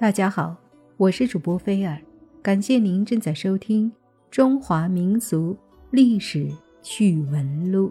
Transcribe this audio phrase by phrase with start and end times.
[0.00, 0.56] 大家好，
[0.96, 2.00] 我是主播菲尔，
[2.40, 3.90] 感谢您正在收听
[4.30, 5.58] 《中华民俗
[5.90, 6.48] 历史
[6.80, 7.88] 趣闻录》。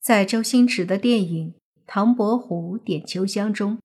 [0.00, 1.50] 在周星驰的电影
[1.84, 3.80] 《唐伯虎点秋香》中，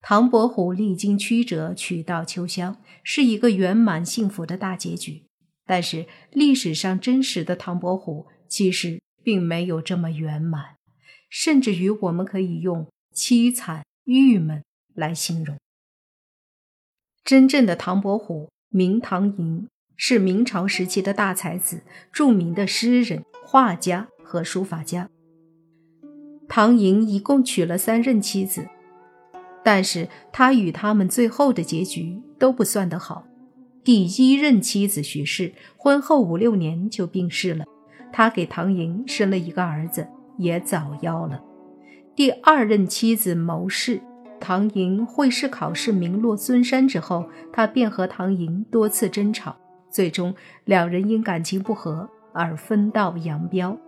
[0.00, 5.22] 唐伯虎历经曲折娶到秋香，是一个圆满幸福的大结局。
[5.64, 10.78] 但是，历史上真实的唐伯虎其实并没有这么圆满。
[11.32, 14.62] 甚至于，我们可以用凄惨、郁闷
[14.94, 15.56] 来形容。
[17.24, 21.80] 真正的唐伯虎名唐寅，是明朝时期的大才子，
[22.12, 25.08] 著名的诗人、画家和书法家。
[26.50, 28.68] 唐寅一共娶了三任妻子，
[29.64, 33.26] 但是他与他们最后的结局都不算得好。
[33.82, 37.64] 第一任妻子许氏婚后五六年就病逝了，
[38.12, 40.06] 他给唐寅生了一个儿子。
[40.36, 41.42] 也早夭了。
[42.14, 44.00] 第二任妻子牟氏，
[44.38, 49.56] 唐寅会试考试名落孙山之后，他便和唐寅多次争吵，
[49.90, 50.34] 最终
[50.64, 53.78] 两人因感情不和而分道扬镳。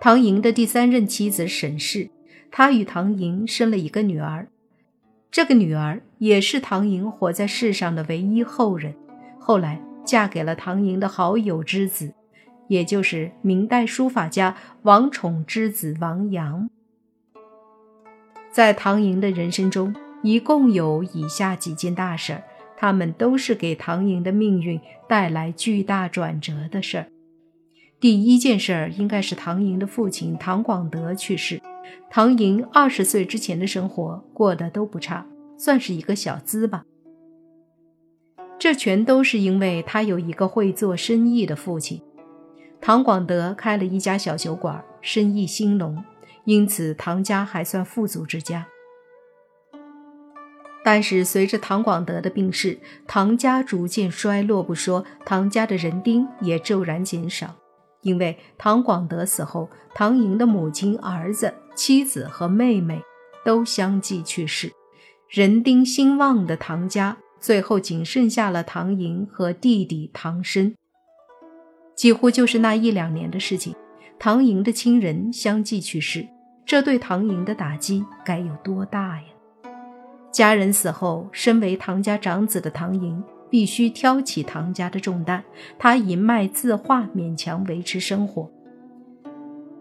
[0.00, 2.10] 唐寅的第三任妻子沈氏，
[2.50, 4.48] 她与唐寅生了一个女儿，
[5.30, 8.94] 这个女儿也是唐寅活在世上的唯一后人，
[9.38, 12.12] 后来嫁给了唐寅的好友之子。
[12.68, 16.68] 也就是明代书法家王宠之子王阳，
[18.50, 22.42] 在唐寅的人生中，一共有以下几件大事儿，
[22.76, 27.06] 他们都是给唐寅的命运带来巨大转折的事儿。
[28.00, 31.60] 第一件事儿应该是唐寅的父亲唐广德去世。
[32.10, 35.26] 唐寅二十岁之前的生活过得都不差，
[35.56, 36.84] 算是一个小资吧。
[38.58, 42.00] 这全都是因为他有一个会做生意的父亲。
[42.86, 46.04] 唐广德开了一家小酒馆，生意兴隆，
[46.44, 48.66] 因此唐家还算富足之家。
[50.84, 57.56] 但是随着唐广德的病逝，唐家逐渐衰落不说，唐家的人丁也骤然减少。
[58.02, 63.00] 因为唐广德死后，唐寅的母亲、儿子、妻子和妹妹
[63.46, 64.70] 都相继去世，
[65.30, 70.74] 人丁兴旺的唐家最后仅剩下了唐寅和弟弟唐生。
[71.94, 73.74] 几乎就是那一两年的事情，
[74.18, 76.26] 唐寅的亲人相继去世，
[76.66, 79.28] 这对唐寅的打击该有多大呀！
[80.32, 85.44] 家人死后，身为唐家长子的唐寅必须挑起唐家的重担，
[85.78, 88.50] 他以卖字画勉强维持生活。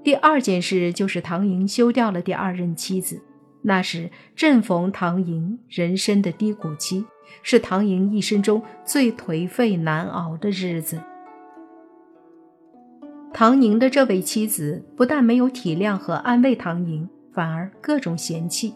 [0.03, 3.19] 第二件事就是唐寅休掉了第二任妻子，
[3.63, 7.03] 那时正逢唐寅人生的低谷期，
[7.41, 11.01] 是唐寅一生中最颓废难熬的日子。
[13.43, 18.73] 唐寅的这位妻子不但没有体谅和安慰唐寅，反而各种嫌弃，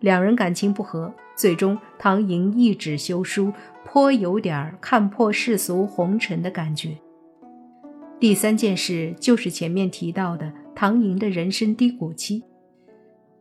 [0.00, 1.10] 两人感情不和。
[1.34, 3.50] 最终，唐寅一纸休书，
[3.82, 6.98] 颇有点看破世俗红尘的感觉。
[8.18, 12.42] 第三件事就是前面提到的唐寅的人生低谷期，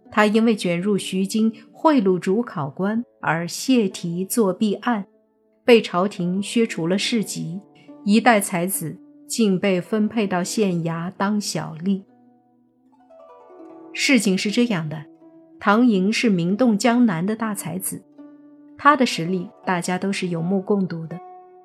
[0.09, 5.05] 他因为卷入徐经贿赂主考官而泄题作弊案，
[5.65, 7.59] 被朝廷削除了市级，
[8.05, 8.97] 一代才子。
[9.29, 12.01] 竟被分配到县衙当小吏。
[13.93, 15.05] 事情是这样的，
[15.59, 18.03] 唐寅是名动江南的大才子，
[18.77, 21.17] 他的实力大家都是有目共睹的。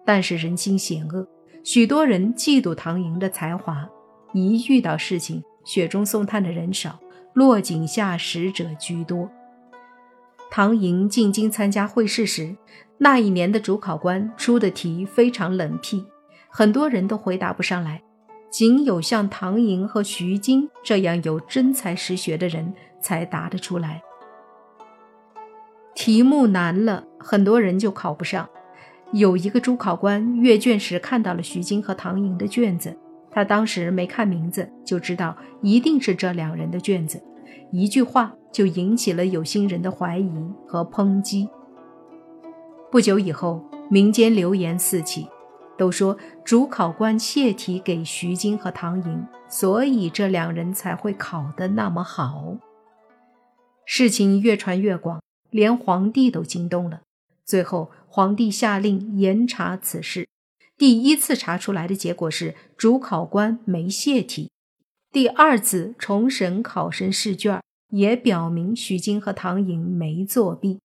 [0.04, 1.26] 但是人心险恶，
[1.62, 3.88] 许多人嫉妒唐寅的才华，
[4.34, 7.00] 一遇到事情，雪中送炭的人少，
[7.32, 9.30] 落井下石者居多。
[10.50, 12.54] 唐寅进京参加会试时，
[12.98, 16.04] 那一年的主考官出的题非常冷僻。
[16.56, 18.00] 很多人都回答不上来，
[18.48, 24.00] 仅有像唐寅和徐经这样有真才实学的人才答得出来。
[25.96, 28.48] 题目难了，很多人就考不上。
[29.10, 32.96] 有一个主考官阅卷时看到了徐经和唐寅的卷子，
[33.32, 37.20] 他当时没看名字就知道一定是这两人的卷子，
[37.72, 40.30] 一句话就引起了有心人的怀疑
[40.68, 41.48] 和抨击。
[42.92, 43.60] 不久以后，
[43.90, 45.26] 民间流言四起。
[45.76, 52.56] 都说主考官泄题给徐经和唐寅，所以这两人才会考得那么好。
[53.84, 57.02] 事情越传越广，连皇帝都惊动了。
[57.44, 60.26] 最后，皇帝下令严查此事。
[60.78, 64.50] 第一次查出来的结果是主考官没泄题。
[65.12, 67.60] 第二次重审考生试卷，
[67.90, 70.80] 也表明徐经和唐寅没作弊。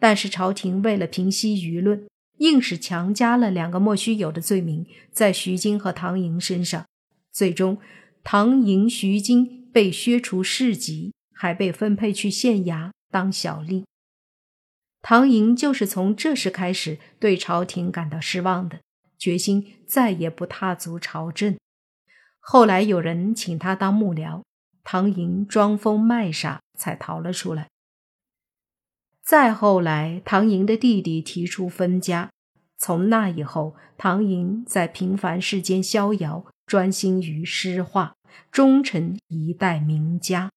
[0.00, 2.06] 但是朝廷为了平息舆论。
[2.38, 6.86] 硬是强加了两个莫须有的罪名在徐经和唐寅身上，
[7.32, 7.78] 最终
[8.24, 13.84] 唐寅、徐经被削除市级，还被分配去县衙当小吏。
[15.00, 18.80] 唐寅就是从这时开始对朝廷感到失望的，
[19.16, 21.56] 决心再也不踏足朝政。
[22.40, 24.42] 后来有人请他当幕僚，
[24.82, 27.68] 唐寅装疯卖傻，才逃了出来。
[29.28, 32.30] 再后来，唐寅的弟弟提出分家。
[32.78, 38.14] 从那以后，唐寅在平凡世间逍遥，专心于诗画，
[38.50, 40.48] 终成一代名家。